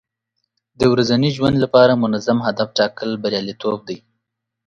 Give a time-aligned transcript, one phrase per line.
[0.79, 3.97] د ورځني ژوند لپاره منظم هدف ټاکل بریالیتوب دی.